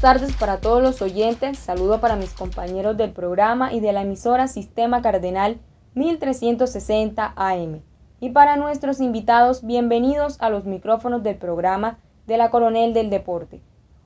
[0.00, 4.02] Buenas tardes para todos los oyentes, saludo para mis compañeros del programa y de la
[4.02, 5.58] emisora Sistema Cardenal
[5.94, 7.80] 1360 AM.
[8.20, 11.98] Y para nuestros invitados, bienvenidos a los micrófonos del programa
[12.28, 13.60] de la Coronel del Deporte.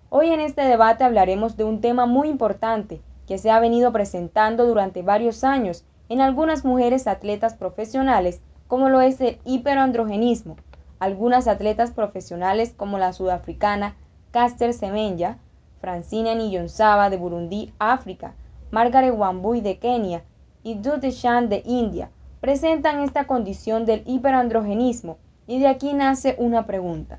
[0.08, 4.64] Hoy en este debate hablaremos de un tema muy importante que se ha venido presentando
[4.64, 10.56] durante varios años en algunas mujeres atletas profesionales, como lo es el hiperandrogenismo.
[11.00, 13.94] Algunas atletas profesionales como la sudafricana
[14.30, 15.36] Caster Semenya
[15.82, 18.34] Francina Niyonsaba de Burundi, África,
[18.70, 20.22] Margaret Wambui de Kenia
[20.62, 22.08] y Shan de India
[22.40, 25.18] presentan esta condición del hiperandrogenismo
[25.48, 27.18] y de aquí nace una pregunta.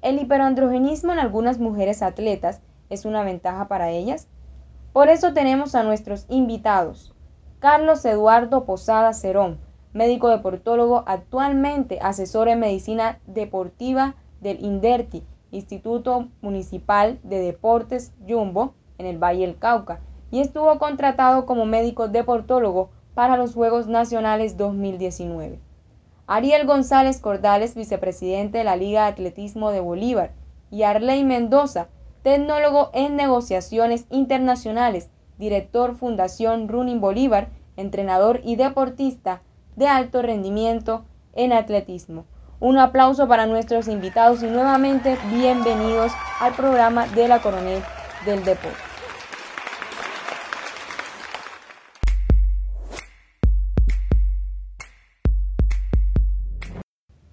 [0.00, 4.28] ¿El hiperandrogenismo en algunas mujeres atletas es una ventaja para ellas?
[4.94, 7.14] Por eso tenemos a nuestros invitados.
[7.58, 9.58] Carlos Eduardo Posada Cerón,
[9.92, 15.22] médico deportólogo, actualmente asesor en medicina deportiva del INDERTI
[15.52, 22.08] Instituto Municipal de Deportes Jumbo en el Valle del Cauca y estuvo contratado como médico
[22.08, 25.58] deportólogo para los Juegos Nacionales 2019.
[26.26, 30.32] Ariel González Cordales, vicepresidente de la Liga de Atletismo de Bolívar,
[30.70, 31.88] y Arley Mendoza,
[32.22, 39.42] tecnólogo en negociaciones internacionales, director Fundación Running Bolívar, entrenador y deportista
[39.74, 42.24] de alto rendimiento en atletismo.
[42.62, 47.82] Un aplauso para nuestros invitados y nuevamente bienvenidos al programa de la Coronel
[48.26, 48.76] del Deporte.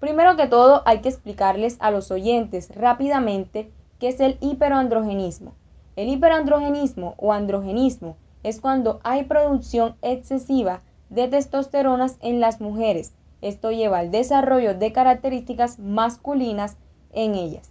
[0.00, 5.52] Primero que todo hay que explicarles a los oyentes rápidamente qué es el hiperandrogenismo.
[5.96, 13.70] El hiperandrogenismo o androgenismo es cuando hay producción excesiva de testosteronas en las mujeres esto
[13.70, 16.76] lleva al desarrollo de características masculinas
[17.12, 17.70] en ellas.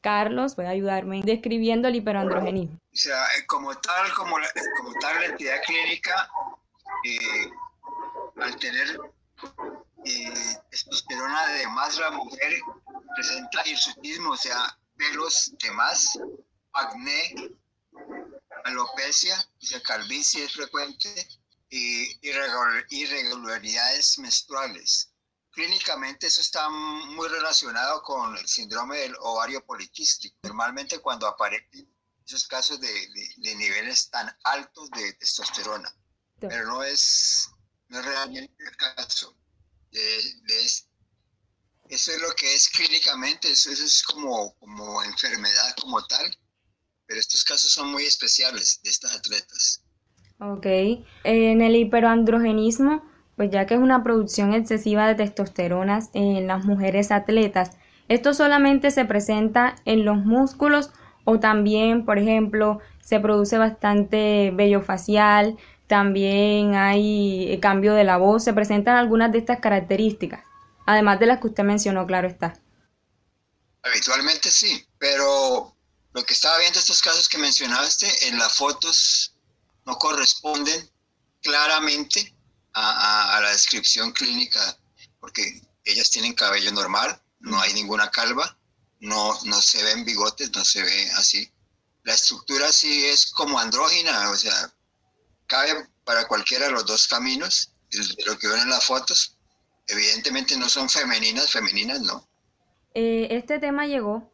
[0.00, 2.76] Carlos, puede ayudarme describiendo el hiperandrogenismo.
[2.76, 6.30] O sea, eh, como tal, como, la, como tal la entidad clínica,
[7.04, 7.50] eh,
[8.40, 8.98] al tener
[10.04, 12.52] eh, testosterona de más la mujer
[13.14, 16.18] presenta hirsutismo, o sea, pelos de más,
[16.72, 17.34] acné,
[18.64, 21.08] alopecia, o sea, calvicie es frecuente,
[21.70, 22.18] y
[22.90, 25.10] irregularidades menstruales.
[25.50, 30.36] Clínicamente eso está muy relacionado con el síndrome del ovario poliquístico.
[30.42, 31.92] Normalmente cuando aparecen
[32.24, 33.08] esos casos de,
[33.56, 35.92] niveles tan altos de testosterona,
[36.38, 37.48] pero no es,
[37.88, 39.36] no realmente el caso.
[41.88, 46.38] eso es lo que es clínicamente, eso, eso es como, como enfermedad como tal,
[47.06, 49.82] pero estos casos son muy especiales de estas atletas.
[50.40, 50.66] Ok.
[51.24, 53.02] En el hiperandrogenismo,
[53.36, 57.72] pues ya que es una producción excesiva de testosteronas en las mujeres atletas,
[58.08, 60.90] esto solamente se presenta en los músculos
[61.24, 68.44] o también, por ejemplo, se produce bastante vello facial, también hay cambio de la voz,
[68.44, 70.42] se presentan algunas de estas características,
[70.86, 72.54] además de las que usted mencionó, claro está.
[73.82, 75.74] Habitualmente sí, pero
[76.12, 79.37] lo que estaba viendo estos casos que mencionaste en las fotos
[79.88, 80.86] no corresponden
[81.42, 82.34] claramente
[82.74, 84.60] a, la descripción clínica,
[85.18, 88.56] porque ellas tienen cabello normal, no hay ninguna calva,
[89.00, 91.50] no, no se ven bigotes, no se ve así.
[92.02, 94.72] La estructura sí es como andrógina, o sea,
[95.46, 97.72] cabe para cualquiera los dos caminos,
[98.26, 99.38] lo que ven en las fotos.
[99.86, 102.28] Evidentemente no son femeninas, femeninas no.
[102.92, 104.30] Eh, este tema llegó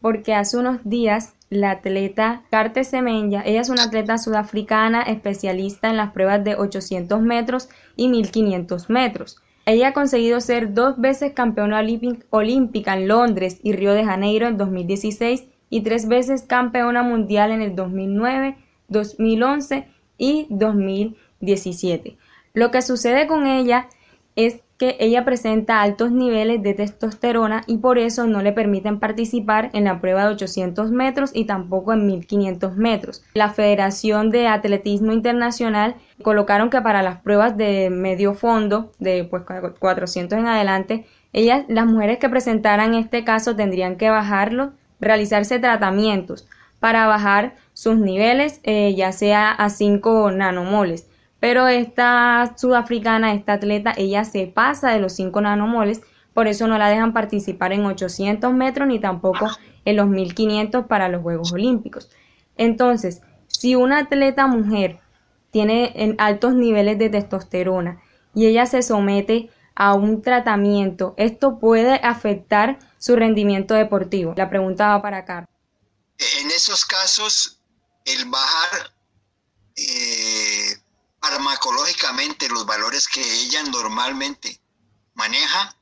[0.00, 5.96] porque hace unos días la atleta Carte Semenya, ella es una atleta sudafricana especialista en
[5.96, 9.40] las pruebas de 800 metros y 1500 metros.
[9.64, 11.82] Ella ha conseguido ser dos veces campeona
[12.30, 17.60] olímpica en Londres y Río de Janeiro en 2016 y tres veces campeona mundial en
[17.60, 18.56] el 2009,
[18.88, 22.16] 2011 y 2017.
[22.54, 23.88] Lo que sucede con ella
[24.36, 29.70] es que ella presenta altos niveles de testosterona y por eso no le permiten participar
[29.72, 33.24] en la prueba de 800 metros y tampoco en 1500 metros.
[33.34, 39.42] La Federación de Atletismo Internacional colocaron que para las pruebas de medio fondo, de pues
[39.78, 46.46] 400 en adelante, ellas, las mujeres que presentaran este caso tendrían que bajarlo, realizarse tratamientos
[46.78, 51.07] para bajar sus niveles, eh, ya sea a 5 nanomoles
[51.40, 56.00] pero esta sudafricana, esta atleta, ella se pasa de los 5 nanomoles,
[56.34, 59.48] por eso no la dejan participar en 800 metros ni tampoco
[59.84, 62.10] en los 1500 para los Juegos Olímpicos.
[62.56, 65.00] Entonces, si una atleta mujer
[65.50, 68.02] tiene en altos niveles de testosterona
[68.34, 74.34] y ella se somete a un tratamiento, esto puede afectar su rendimiento deportivo.
[74.36, 75.48] La pregunta va para acá.
[76.40, 77.60] en esos casos,
[78.04, 78.92] el bajar
[79.76, 80.57] eh,
[81.28, 84.60] farmacológicamente los valores que ella normalmente
[85.14, 85.76] maneja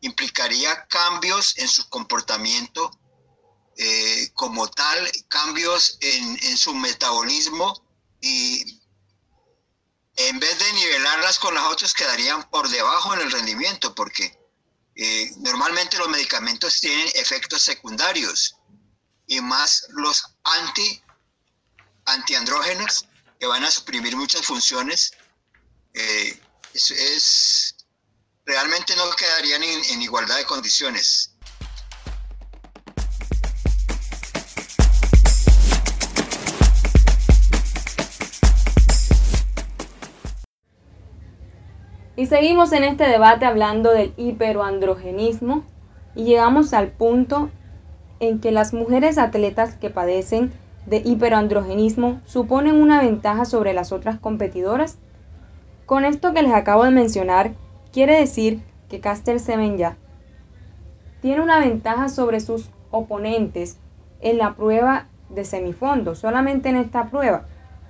[0.00, 2.90] implicaría cambios en su comportamiento
[3.76, 7.80] eh, como tal, cambios en, su metabolismo
[8.20, 8.80] y
[10.16, 14.36] en vez de nivelarlas con las otras quedarían por debajo en el rendimiento porque
[14.96, 18.56] eh, normalmente los medicamentos tienen efectos secundarios
[19.28, 21.00] y más los anti
[22.06, 23.07] antiandrógenos
[23.38, 25.12] que van a suprimir muchas funciones
[25.94, 26.40] eh,
[26.74, 27.74] es,
[28.44, 31.34] realmente no quedarían en igualdad de condiciones.
[42.18, 45.64] Y seguimos en este debate hablando del hiperandrogenismo
[46.16, 47.48] y llegamos al punto
[48.18, 50.52] en que las mujeres atletas que padecen
[50.88, 54.98] de hiperandrogenismo suponen una ventaja sobre las otras competidoras.
[55.86, 57.52] Con esto que les acabo de mencionar,
[57.92, 59.96] quiere decir que Caster Semenya
[61.20, 63.78] tiene una ventaja sobre sus oponentes
[64.20, 67.46] en la prueba de semifondo, solamente en esta prueba,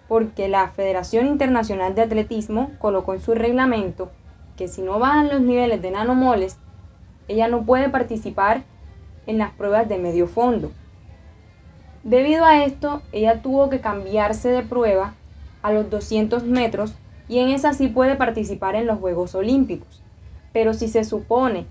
[0.09, 4.11] porque la Federación Internacional de Atletismo colocó en su reglamento
[4.57, 6.59] que si no bajan los niveles de nanomoles,
[7.29, 8.65] ella no puede participar
[9.27, 10.73] en las pruebas de medio fondo.
[12.09, 15.13] Debido a esto, ella tuvo que cambiarse de prueba
[15.61, 16.95] a los 200 metros
[17.29, 20.03] y en esa sí puede participar en los Juegos Olímpicos.
[20.51, 21.67] Pero si se supone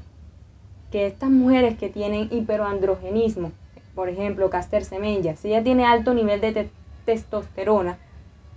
[0.91, 3.51] que estas mujeres que tienen hiperandrogenismo,
[3.95, 6.69] por ejemplo, Caster Semenya, si ella tiene alto nivel de
[7.05, 7.97] testosterona,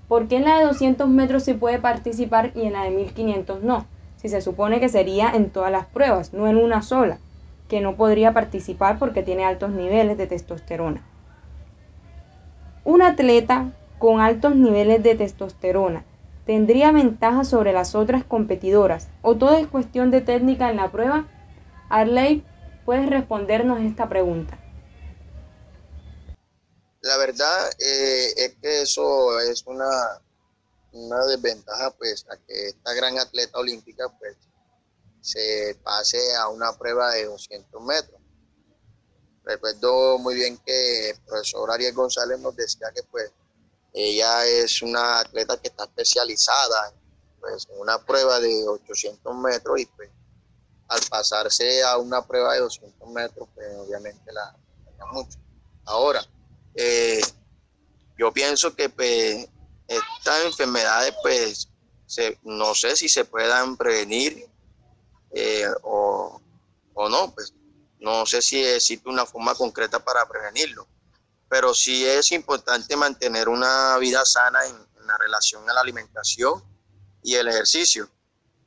[0.07, 3.63] ¿por qué en la de 200 metros sí puede participar y en la de 1500
[3.63, 3.87] no?
[4.17, 7.17] Si se supone que sería en todas las pruebas, no en una sola,
[7.69, 11.10] que no podría participar porque tiene altos niveles de testosterona.
[12.91, 13.71] Un atleta
[14.01, 16.05] con altos niveles de testosterona
[16.45, 21.29] tendría ventaja sobre las otras competidoras o todo es cuestión de técnica en la prueba?
[21.89, 22.45] Arley,
[22.85, 24.59] ¿puedes respondernos esta pregunta?
[27.03, 29.89] La verdad eh, es que eso es una
[30.91, 34.37] una desventaja pues a que esta gran atleta olímpica pues
[35.21, 38.20] se pase a una prueba de 200 metros.
[39.45, 43.31] Recuerdo muy bien que el profesor Ariel González nos decía que pues
[43.93, 46.93] ella es una atleta que está especializada
[47.41, 50.11] pues, en una prueba de 800 metros y pues
[50.89, 54.57] al pasarse a una prueba de 200 metros pues obviamente la
[55.13, 55.39] mucho.
[55.87, 56.25] Ahora,
[56.75, 57.21] eh,
[58.19, 59.49] yo pienso que pues
[59.91, 61.69] estas enfermedades, pues,
[62.45, 64.47] no sé si se puedan prevenir
[65.33, 66.41] eh, o,
[66.95, 67.53] no, pues,
[68.01, 70.87] no sé si existe una forma concreta para prevenirlo,
[71.49, 76.63] pero sí es importante mantener una vida sana en, la relación a la alimentación
[77.25, 78.09] y el ejercicio,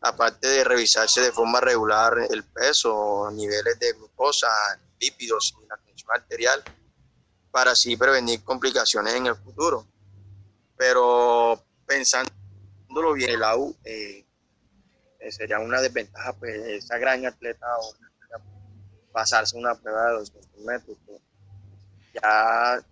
[0.01, 4.49] aparte de revisarse de forma regular el peso, niveles de glucosa,
[4.99, 6.61] lípidos y la tensión arterial,
[7.49, 9.87] para así prevenir complicaciones en el futuro.
[10.75, 14.25] Pero pensándolo bien, el AU eh,
[15.19, 17.93] eh, sería una desventaja, pues esa gran atleta o
[19.13, 20.97] pasarse una prueba de 200 metros,
[22.13, 22.83] ya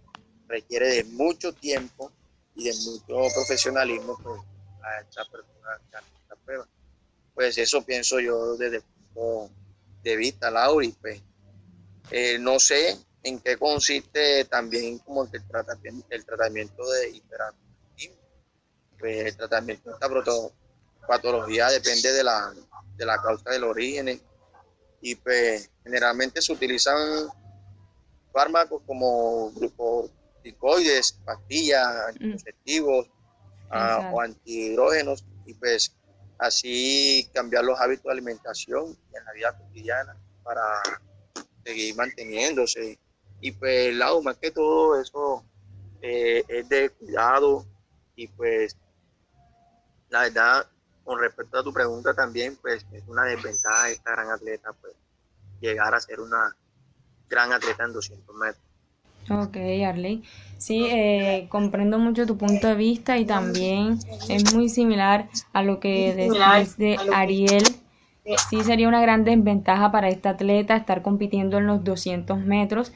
[0.48, 2.12] requiere de mucho tiempo
[2.56, 4.42] y de mucho profesionalismo pues,
[4.84, 6.68] a esta persona esta prueba.
[7.34, 9.52] Pues eso pienso yo desde el punto
[10.04, 11.22] de vista, Lauri, pues
[12.12, 17.72] eh, no sé en qué consiste también como el tratamiento, el tratamiento de hiperactividad
[19.02, 20.08] pues, el tratamiento de esta
[21.08, 22.54] patología depende de la,
[22.96, 24.22] de la causa del origen
[25.02, 27.28] y pues generalmente se utilizan
[28.32, 32.10] fármacos como glucocorticoides, pastillas, mm.
[32.10, 33.10] anticonceptivos
[33.70, 35.96] ah, o antihidrógenos y pues
[36.38, 40.62] así cambiar los hábitos de alimentación en la vida cotidiana para
[41.64, 42.98] seguir manteniéndose
[43.42, 45.44] y pues el lado más que todo eso
[46.02, 47.66] eh, es de cuidado
[48.16, 48.76] y pues
[50.12, 50.68] la verdad,
[51.04, 54.94] con respecto a tu pregunta también, pues es una desventaja esta gran atleta, pues
[55.60, 56.56] llegar a ser una
[57.30, 58.64] gran atleta en 200 metros.
[59.30, 60.24] Ok, Arley.
[60.58, 63.98] Sí, eh, comprendo mucho tu punto de vista y también
[64.30, 67.64] es muy similar a lo que decís de Ariel.
[68.50, 72.92] Sí, sería una gran desventaja para esta atleta estar compitiendo en los 200 metros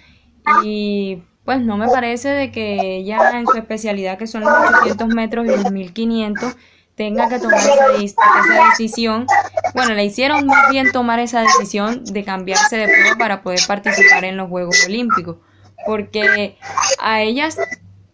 [0.63, 5.07] y pues no me parece de que ella en su especialidad que son los 800
[5.07, 6.55] metros y los 1500
[6.95, 9.27] tenga que tomar esa, decisión.
[9.73, 14.23] Bueno, le hicieron muy bien tomar esa decisión de cambiarse de prueba para poder participar
[14.23, 15.37] en los Juegos Olímpicos,
[15.85, 16.57] porque
[16.99, 17.57] a ellas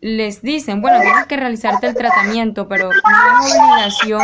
[0.01, 4.21] les dicen, bueno, tienes que realizarte el tratamiento, pero no es obligación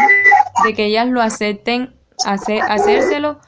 [0.65, 1.95] de que ellas lo acepten
[2.25, 3.39] hacer, hacérselo,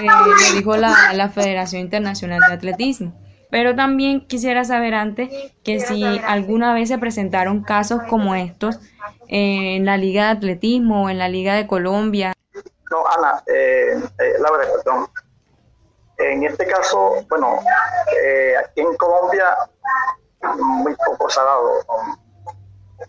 [0.00, 3.14] eh, lo dijo la, la Federación Internacional de Atletismo.
[3.54, 5.30] Pero también quisiera saber antes
[5.62, 8.80] que si alguna vez se presentaron casos como estos
[9.28, 12.32] en la Liga de Atletismo o en la Liga de Colombia.
[12.90, 15.06] No, Ana, eh, eh, Laura, perdón.
[16.18, 17.60] En este caso, bueno,
[18.24, 19.56] eh, aquí en Colombia
[20.58, 21.70] muy poco se ha dado.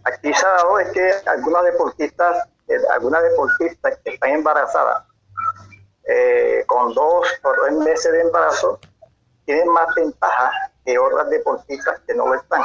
[0.04, 5.06] Aquí se ha dado es que algunas deportistas, eh, algunas deportistas que están embarazadas
[6.08, 8.80] eh, con dos o tres meses de embarazo
[9.46, 10.52] tienen más ventaja
[10.86, 12.62] que otras deportistas que no lo están.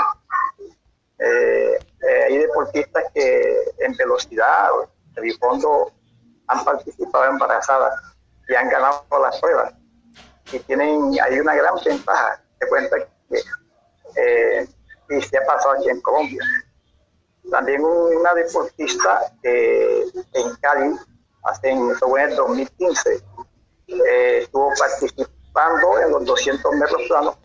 [1.18, 1.78] Eh,
[2.26, 4.68] hay deportistas que en velocidad,
[5.16, 5.92] en fondo,
[6.46, 7.94] han participado embarazadas
[8.48, 9.74] y han ganado las pruebas.
[10.52, 12.42] Y tienen, hay una gran ventaja.
[12.58, 12.96] Te cuenta
[13.28, 13.40] que
[14.16, 14.68] eh,
[15.10, 16.42] y se ha pasado aquí en Colombia.
[17.50, 20.96] También una deportista eh, en Cali,
[21.44, 23.24] hace en, el 2015,
[23.88, 25.39] eh, estuvo participando
[26.02, 27.38] en los 200 metros planos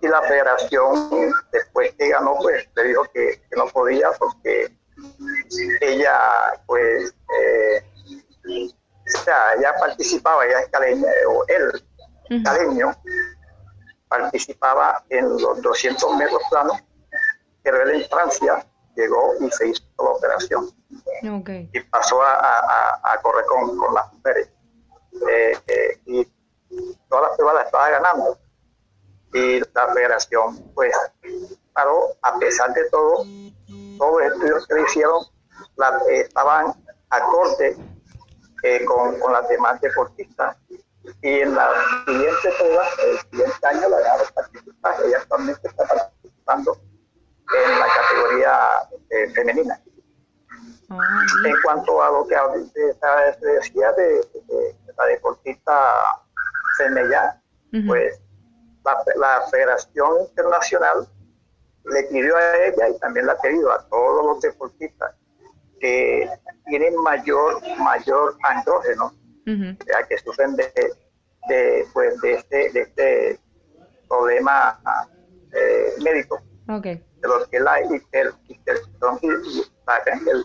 [0.00, 4.76] y la federación, después que ganó, pues le dijo que, no podía porque
[5.80, 7.14] ella, pues,
[8.44, 12.92] o sea, ella participaba, ella es caleña, o él, caleño,
[14.08, 16.82] participaba en los 200 metros planos,
[17.62, 20.70] pero él en Francia llegó y se hizo la operación.
[21.72, 24.50] Y pasó a, correr con, con, las mujeres.
[25.30, 26.24] Eh, eh, y
[27.08, 28.38] todas las pruebas las estaba ganando.
[29.32, 30.94] Y la federación, pues,
[31.72, 33.24] paró, a pesar de todo,
[33.98, 35.24] todos los estudios que le hicieron
[35.76, 36.72] la, eh, estaban
[37.10, 37.76] acorde
[38.86, 40.56] con, con las demás deportistas
[41.20, 41.70] y en la
[42.06, 44.96] siguiente prueba, el siguiente año, la ganó participar.
[45.04, 46.78] Ella actualmente está participando
[47.52, 48.70] en la categoría
[49.10, 49.80] eh, femenina.
[50.90, 52.36] Ah, en cuanto a lo que
[52.72, 54.26] se decía de,
[54.96, 55.72] la deportista
[57.86, 58.20] Pues
[58.84, 61.08] la, la, Federación Internacional
[61.86, 65.14] le pidió a ella y también le ha pedido a todos los deportistas
[65.80, 66.28] que
[66.66, 69.12] tienen mayor, mayor andrógeno
[69.46, 70.72] ya que sufren de,
[71.48, 73.40] de, pues, de, este, de este
[74.08, 74.80] problema
[75.52, 76.40] eh, médico.
[76.68, 77.04] Okay.
[77.20, 78.02] De lo que es la el,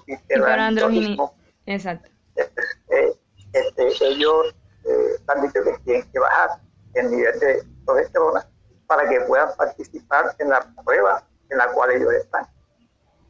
[0.05, 1.35] hiperandrogenismo.
[1.65, 2.09] Exacto.
[2.35, 3.13] Eh,
[3.53, 4.55] este, ellos
[4.85, 6.49] eh, han dicho que tienen que bajar
[6.93, 8.47] el nivel de progesterona
[8.87, 12.45] para que puedan participar en la prueba en la cual ellos están.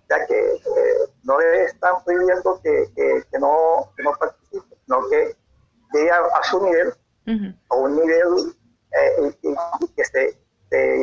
[0.09, 5.35] Ya que eh, no están pidiendo que, que, que, no, que no participen, sino que
[5.93, 6.93] llegue a, su nivel,
[7.69, 8.55] a un nivel
[8.91, 9.37] eh,
[9.95, 10.39] que se,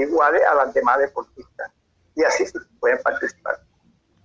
[0.02, 1.70] iguale a las demás deportistas.
[2.14, 2.44] Y así
[2.80, 3.60] pueden participar.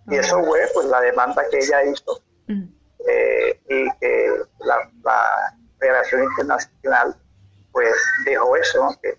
[0.08, 7.16] Y eso fue pues, la demanda que ella hizo eh, y que la, Federación Internacional
[7.72, 7.92] pues
[8.24, 9.18] dejó eso, que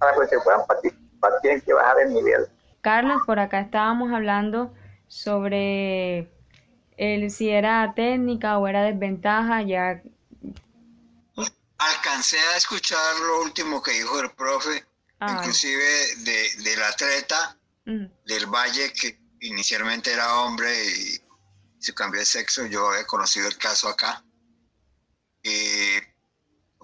[0.00, 2.48] para que se puedan participar tienen que bajar el nivel.
[2.92, 4.74] Carlos, por acá estábamos hablando
[5.08, 6.30] sobre
[6.98, 10.02] el, si era técnica o era desventaja, ya
[11.78, 14.84] alcancé a escuchar lo último que dijo el profe,
[15.20, 17.56] ah, inclusive de, del atleta
[17.86, 21.18] del Valle, que inicialmente era hombre y
[21.78, 22.66] se cambió de sexo.
[22.66, 24.22] Yo he conocido el caso acá.
[25.42, 25.98] Eh,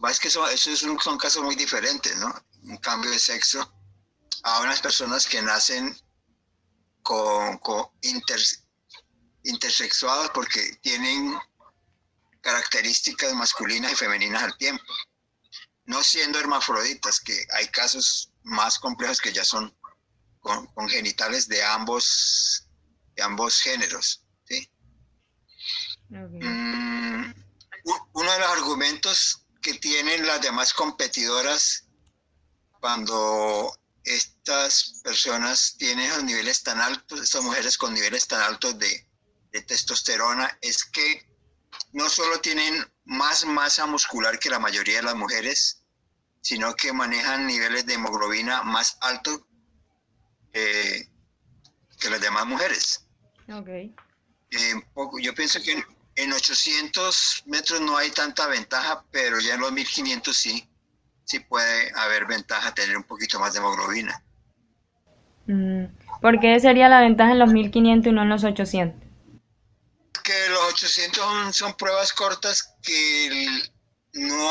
[0.08, 2.34] es que eso, es un, son casos muy diferentes, ¿no?
[2.62, 3.74] Un cambio de sexo
[4.42, 5.96] a unas personas que nacen
[7.02, 7.86] con, con
[9.42, 11.38] intersexuadas porque tienen
[12.40, 14.84] características masculinas y femeninas al tiempo,
[15.86, 19.74] no siendo hermafroditas, que hay casos más complejos que ya son
[20.40, 22.68] con, genitales de ambos,
[23.16, 24.24] de ambos géneros.
[26.10, 27.32] Mm,
[28.12, 31.84] uno de los argumentos que tienen las demás competidoras
[32.80, 33.77] cuando
[34.14, 39.08] estas personas tienen los niveles tan altos, estas mujeres con niveles tan altos de,
[39.52, 41.26] de testosterona, es que
[41.92, 45.82] no solo tienen más masa muscular que la mayoría de las mujeres,
[46.40, 49.40] sino que manejan niveles de hemoglobina más altos
[50.52, 53.04] que las demás mujeres.
[53.52, 53.94] Okay.
[55.20, 55.82] yo pienso que
[56.16, 60.68] en, 800 metros no hay tanta ventaja, pero ya en los 1500 sí,
[61.28, 64.22] sí puede haber ventaja tener un poquito más de hemoglobina.
[65.46, 65.84] Mm,
[66.20, 69.08] ¿Por qué sería la ventaja en los 1500 y no en los 800?
[70.28, 73.46] que los 800 son, pruebas cortas que
[74.12, 74.50] no,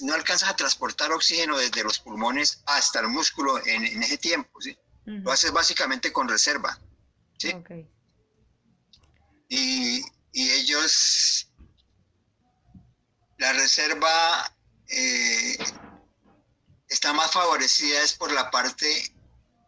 [0.00, 4.76] no alcanzas a transportar oxígeno desde los pulmones hasta el músculo en, ese tiempo, ¿sí?
[5.04, 6.78] Lo haces básicamente con reserva,
[7.38, 7.54] ¿sí?
[9.48, 10.02] Y,
[10.32, 11.48] ellos,
[13.38, 14.52] la reserva
[14.88, 15.56] eh,
[16.88, 18.86] está más favorecida es por la parte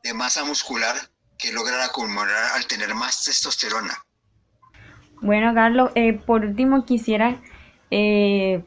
[0.03, 0.97] de masa muscular
[1.39, 4.05] que logran acumular al tener más testosterona.
[5.23, 7.41] Bueno, Carlos, eh, por último quisiera
[7.91, 8.65] eh,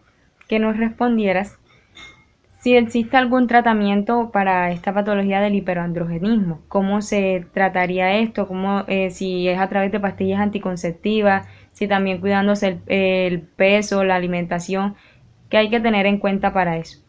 [0.47, 1.57] que nos respondieras
[2.63, 9.09] si existe algún tratamiento para esta patología del hiperandrogenismo, cómo se trataría esto, cómo, eh,
[9.09, 14.95] si es a través de pastillas anticonceptivas, si también cuidándose el, peso, la alimentación,
[15.49, 17.02] ¿qué hay que tener en cuenta para eso?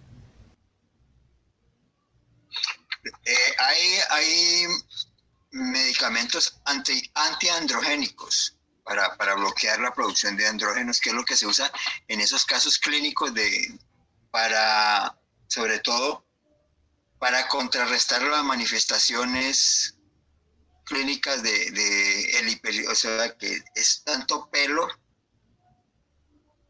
[3.58, 4.66] Hay,
[5.50, 11.70] medicamentos anti, antiandrogénicos para, bloquear la producción de andrógenos, que es lo que se usa
[12.08, 13.78] en esos casos clínicos de,
[14.30, 16.26] para, sobre todo,
[17.18, 19.96] para contrarrestar las manifestaciones
[20.84, 24.86] clínicas de, de el hiper, o sea, que es tanto pelo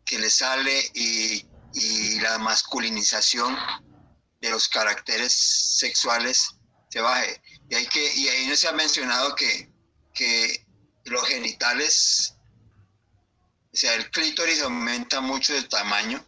[0.04, 3.56] que le sale y la masculinización
[4.40, 6.54] de los caracteres sexuales
[6.94, 7.42] se baje.
[7.68, 9.68] Y, hay que, y ahí no se ha mencionado que,
[10.14, 10.64] que
[11.06, 12.36] los genitales,
[13.72, 16.24] o sea, el clítoris aumenta mucho de tamaño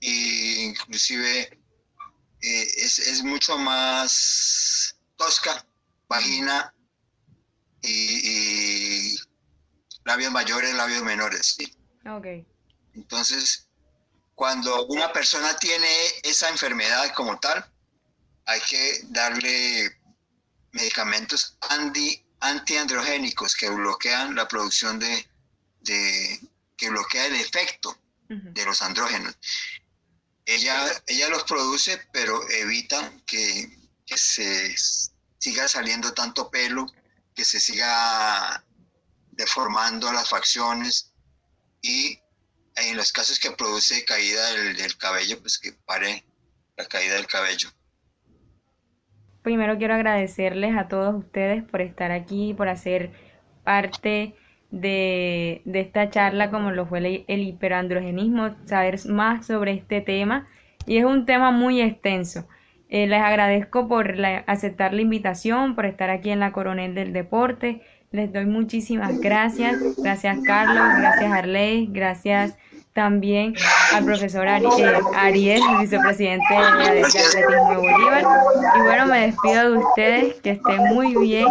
[0.00, 1.42] e inclusive
[2.42, 5.64] eh, es, mucho más tosca,
[6.08, 6.74] vagina
[7.82, 9.16] y,
[10.04, 11.54] labios mayores, labios menores.
[11.56, 11.72] ¿sí?
[12.94, 13.68] Entonces,
[14.34, 15.88] cuando una persona tiene
[16.24, 17.71] esa enfermedad como tal,
[18.46, 19.96] hay que darle
[20.72, 25.26] medicamentos anti, antiandrogénicos que bloquean la producción de,
[26.76, 27.96] que bloquea el efecto
[28.28, 29.36] de los andrógenos.
[30.46, 34.74] Ella, ella los produce, pero evita que, que se
[35.38, 36.86] siga saliendo tanto pelo,
[37.34, 38.64] que se siga
[39.32, 41.12] deformando las facciones
[41.82, 42.18] y
[42.76, 46.24] en los casos que produce caída del, del cabello, pues que pare
[46.76, 47.70] la caída del cabello.
[49.42, 53.10] Primero quiero agradecerles a todos ustedes por estar aquí, por hacer
[53.64, 54.34] parte
[54.70, 60.46] de, esta charla como lo fue el, hiperandrogenismo, saber más sobre este tema.
[60.86, 62.46] Y es un tema muy extenso.
[62.88, 64.14] Eh, les agradezco por
[64.46, 67.82] aceptar la invitación, por estar aquí en la Coronel del Deporte.
[68.10, 69.76] Les doy muchísimas gracias.
[70.02, 72.58] Gracias Carlos, gracias Arley, gracias
[72.92, 73.54] también
[73.94, 78.24] al profesor Ariel, vicepresidente de la Atletismo de Bolívar.
[78.76, 81.46] Y bueno, me despido de ustedes, que estén muy bien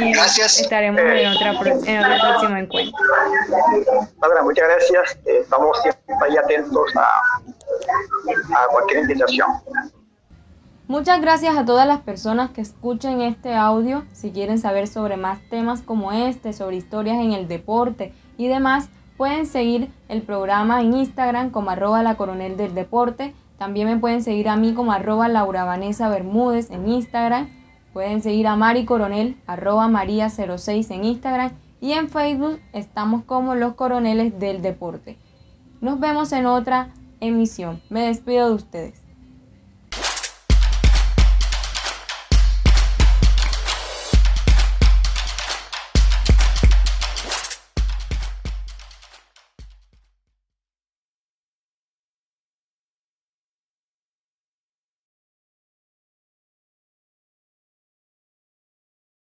[0.00, 2.98] y estaremos en, otra, en otro próximo encuentro.
[4.20, 5.18] Sandra, muchas gracias.
[5.26, 9.48] Eh, estamos siempre atentos a, a cualquier invitación.
[10.88, 14.04] Muchas gracias a todas las personas que escuchen este audio.
[14.12, 18.88] Si quieren saber sobre más temas como este, sobre historias en el deporte y demás,
[19.20, 23.34] Pueden seguir el programa en Instagram como arroba la coronel del deporte.
[23.58, 25.76] También me pueden seguir a mí como arroba Laura
[26.08, 27.50] Bermúdez en Instagram.
[27.92, 31.52] Pueden seguir a Mari Coronel, arroba María06 en Instagram.
[31.82, 35.18] Y en Facebook estamos como los coroneles del deporte.
[35.82, 36.88] Nos vemos en otra
[37.20, 37.82] emisión.
[37.90, 39.09] Me despido de ustedes.